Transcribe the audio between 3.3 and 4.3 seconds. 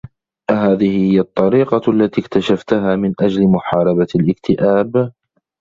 محاربة